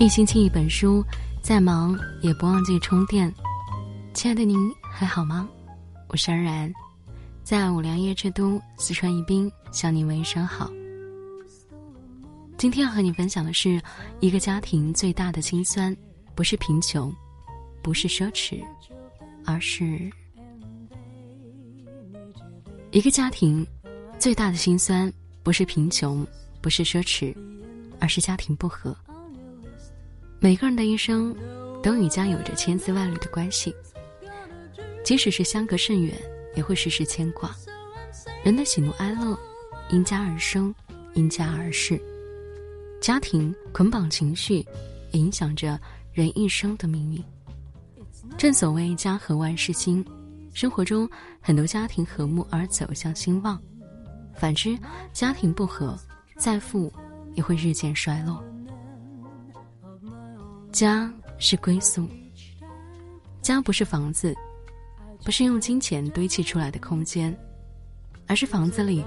[0.00, 1.04] 一星期一本书，
[1.42, 3.34] 再忙也不忘记充电。
[4.14, 5.48] 亲爱的您还好吗？
[6.06, 6.72] 我是安然，
[7.42, 10.70] 在五粮液之都四川宜宾向您问一声好。
[12.56, 13.82] 今天要和你分享的是，
[14.20, 15.94] 一个家庭最大的心酸，
[16.36, 17.12] 不是贫穷，
[17.82, 18.62] 不是奢侈，
[19.44, 20.08] 而是
[22.92, 23.66] 一个家庭
[24.16, 25.12] 最大的心酸，
[25.42, 26.24] 不是贫穷，
[26.62, 27.34] 不是奢侈，
[27.98, 28.96] 而是家庭不和。
[30.40, 31.34] 每个人的一生，
[31.82, 33.74] 都与家有着千丝万缕的关系。
[35.02, 36.16] 即使是相隔甚远，
[36.54, 37.52] 也会时时牵挂。
[38.44, 39.36] 人的喜怒哀乐，
[39.90, 40.72] 因家而生，
[41.14, 42.00] 因家而逝。
[43.00, 44.64] 家庭捆绑情绪，
[45.10, 45.78] 影响着
[46.12, 47.24] 人一生的命运。
[48.36, 50.04] 正所谓家和万事兴，
[50.54, 51.08] 生活中
[51.40, 53.60] 很多家庭和睦而走向兴旺，
[54.36, 54.78] 反之，
[55.12, 55.98] 家庭不和，
[56.36, 56.92] 再富
[57.34, 58.40] 也会日渐衰落。
[60.72, 62.06] 家是归宿，
[63.40, 64.34] 家不是房子，
[65.24, 67.36] 不是用金钱堆砌出来的空间，
[68.26, 69.04] 而是房子里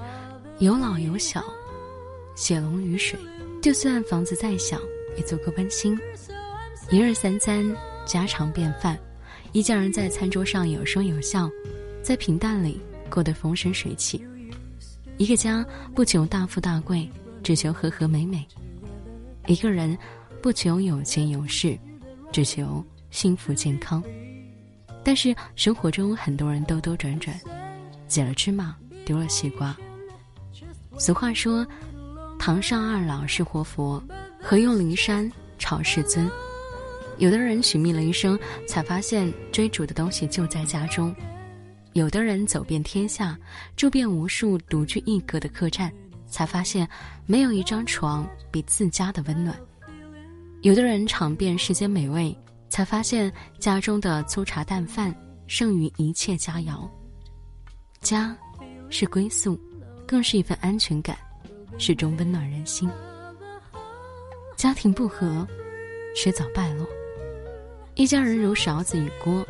[0.59, 1.43] 有老有小，
[2.35, 3.17] 血浓于水。
[3.61, 4.79] 就算房子再小，
[5.15, 5.97] 也足够温馨。
[6.89, 7.63] 一日三餐，
[8.05, 8.97] 家常便饭，
[9.51, 11.49] 一家人在餐桌上有说有笑，
[12.01, 14.25] 在平淡里过得风生水起。
[15.17, 17.07] 一个家不求大富大贵，
[17.43, 18.45] 只求和和美美。
[19.45, 19.95] 一个人。
[20.41, 21.77] 不求有钱有势，
[22.31, 24.03] 只求幸福健康。
[25.03, 27.39] 但是生活中很多人兜兜转转，
[28.07, 28.75] 捡了芝麻
[29.05, 29.75] 丢了西瓜。
[30.97, 31.65] 俗话说
[32.39, 34.03] ：“堂上二老是活佛，
[34.41, 36.29] 何用灵山炒世尊。”
[37.19, 41.13] 有的人寻觅了一生，才发现追逐的东西就在家中；
[41.93, 43.37] 有的人走遍天下，
[43.75, 45.93] 住遍无数独具一格的客栈，
[46.25, 46.87] 才发现
[47.27, 49.55] 没有一张床比自家的温暖。
[50.61, 52.37] 有的人尝遍世间美味，
[52.69, 55.13] 才发现家中的粗茶淡饭
[55.47, 56.87] 胜于一切佳肴。
[57.99, 58.35] 家，
[58.87, 59.59] 是归宿，
[60.05, 61.17] 更是一份安全感，
[61.79, 62.87] 始终温暖人心。
[64.55, 65.47] 家庭不和，
[66.15, 66.87] 迟早败落。
[67.95, 69.43] 一家人如勺子与锅，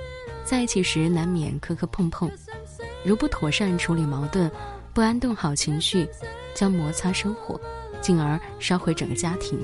[0.46, 2.32] 在一起时难免磕磕碰碰，
[3.04, 4.50] 如不妥善处理矛盾，
[4.94, 6.08] 不安顿好情绪，
[6.54, 7.60] 将摩擦生火，
[8.00, 9.60] 进而烧毁整个家庭。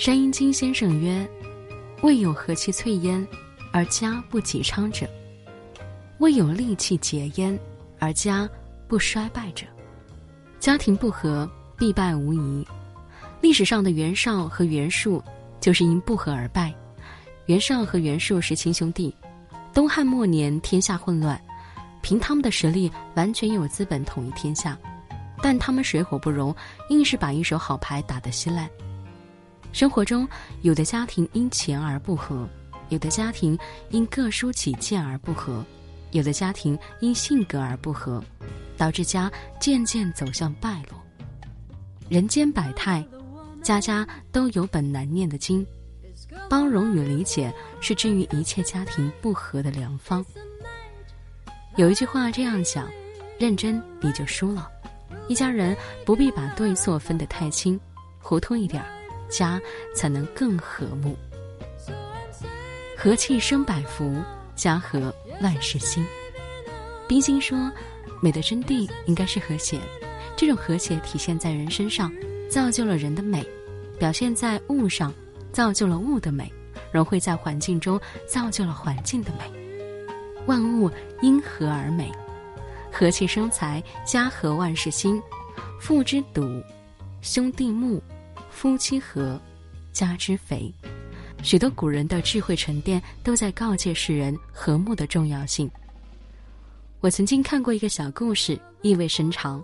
[0.00, 1.28] 山阴金先生曰
[2.00, 3.28] ：“未有和气萃烟，
[3.70, 5.06] 而家不吉昌者；
[6.20, 7.60] 未有戾气结烟，
[7.98, 8.48] 而家
[8.88, 9.66] 不衰败者。
[10.58, 11.46] 家庭不和，
[11.76, 12.66] 必败无疑。
[13.42, 15.22] 历史上的袁绍和袁术，
[15.60, 16.74] 就是因不和而败。
[17.44, 19.14] 袁绍和袁术是亲兄弟，
[19.74, 21.38] 东汉末年天下混乱，
[22.00, 24.78] 凭他们的实力，完全有资本统一天下，
[25.42, 26.56] 但他们水火不容，
[26.88, 28.66] 硬是把一手好牌打得稀烂。”
[29.72, 30.28] 生活中，
[30.62, 32.48] 有的家庭因钱而不和，
[32.88, 33.58] 有的家庭
[33.90, 35.64] 因各抒己见而不和，
[36.10, 38.22] 有的家庭因性格而不和，
[38.76, 41.00] 导致家渐渐走向败落。
[42.08, 43.06] 人间百态，
[43.62, 45.64] 家家都有本难念的经，
[46.48, 50.24] 包容与理解是治愈一切家庭不和的良方。
[51.76, 52.90] 有一句话这样讲：
[53.38, 54.68] 认真你就输了。
[55.28, 57.78] 一家人不必把对错分得太清，
[58.18, 58.99] 糊涂一点儿。
[59.30, 59.60] 家
[59.94, 61.16] 才能更和睦，
[62.96, 64.22] 和气生百福，
[64.54, 66.04] 家和万事兴。
[67.08, 67.72] 冰心说
[68.20, 69.80] ：“美的真谛应该是和谐，
[70.36, 72.12] 这种和谐体现在人身上，
[72.48, 73.42] 造就了人的美；
[73.98, 75.12] 表现在物上，
[75.52, 76.44] 造就了物的美；
[76.92, 79.50] 融汇在环境中，造就了环境的美。
[80.46, 80.90] 万物
[81.20, 82.12] 因和而美，
[82.92, 85.20] 和气生财，家和万事兴。
[85.80, 86.62] 父之笃，
[87.22, 88.02] 兄弟睦。”
[88.50, 89.40] 夫妻和，
[89.92, 90.72] 家之肥。
[91.42, 95.70] 许多古人的智慧沉淀都在告诫世人和睦的重要性。
[97.00, 99.62] 我曾经看过一个小故事，意味深长。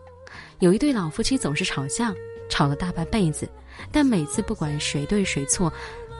[0.60, 2.14] 有一对老夫妻总是吵架，
[2.48, 3.46] 吵了大半辈子，
[3.92, 5.70] 但每次不管谁对谁错，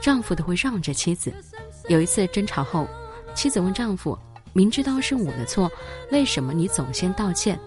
[0.03, 1.33] 丈夫都会让着妻子。
[1.89, 2.87] 有一次争吵后，
[3.35, 4.19] 妻子问丈夫
[4.53, 5.71] ：“明知道是我的错，
[6.13, 7.59] 为什么你总先道歉？”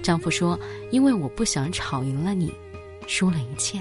[0.00, 0.58] 丈夫说
[0.92, 2.52] ：“因为我不想吵赢了你，
[3.08, 3.80] 输了一切。”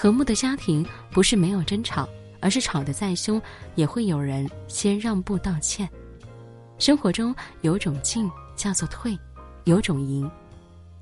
[0.00, 2.08] 和睦的家庭不是没有争吵，
[2.40, 3.38] 而是吵得再凶，
[3.74, 5.86] 也会有人先让步道歉。
[6.78, 8.26] 生活中有种进
[8.56, 9.14] 叫做退，
[9.64, 10.30] 有种赢，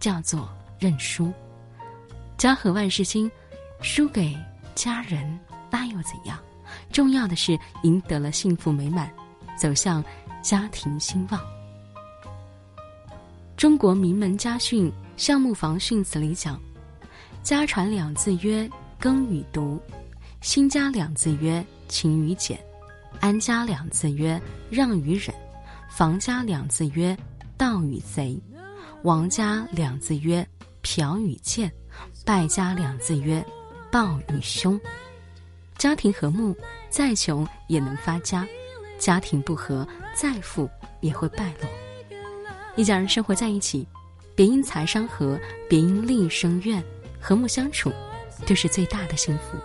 [0.00, 1.32] 叫做认输。
[2.36, 3.30] 家和万事兴，
[3.80, 4.36] 输给
[4.74, 5.38] 家人
[5.70, 6.36] 那又怎样？
[6.90, 9.08] 重要的是赢得了幸福美满，
[9.56, 10.04] 走向
[10.42, 11.40] 家庭兴旺。
[13.56, 16.60] 中国名门家训《项目房训词》里讲
[17.44, 18.68] ：“家传两字曰。”
[19.00, 19.80] 耕与读，
[20.40, 22.58] 辛家两字曰勤与俭，
[23.20, 25.32] 安家两字曰让与忍，
[25.88, 27.16] 房家两字曰
[27.56, 28.36] 盗与贼，
[29.04, 30.44] 王家两字曰
[30.82, 31.72] 嫖与贱，
[32.24, 33.44] 败家两字曰
[33.88, 34.78] 暴与凶。
[35.76, 36.56] 家庭和睦，
[36.90, 38.44] 再穷也能发家；
[38.98, 40.68] 家庭不和，再富
[41.00, 41.70] 也会败落。
[42.74, 43.86] 一家人生活在一起，
[44.34, 46.82] 别因财伤和，别因利生怨，
[47.20, 47.92] 和睦相处，
[48.46, 49.58] 就是最大的幸福。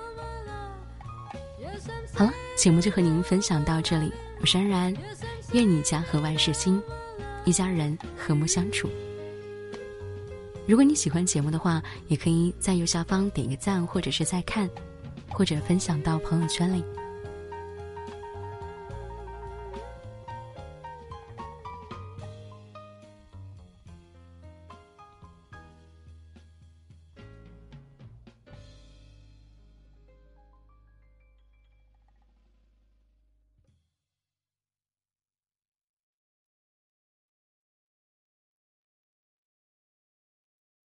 [2.13, 4.95] 好了，节目就和您分享到这里，我是安然，
[5.51, 6.81] 愿你家和万事兴，
[7.45, 8.89] 一家人和睦相处。
[10.67, 14.69] 如果你喜欢节目的话，也可以在右下方点个赞，或者是再看。
[15.35, 16.83] 或者分享到朋友圈里。